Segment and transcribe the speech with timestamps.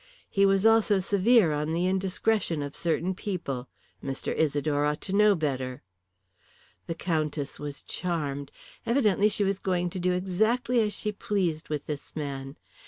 [0.31, 3.69] He was also severe on the indiscretion of certain people.
[4.03, 4.33] Mr.
[4.35, 5.83] Isidore ought to know better.
[6.87, 8.49] The Countess was charmed.
[8.83, 12.55] Evidently she was going to do exactly as she pleased with this man.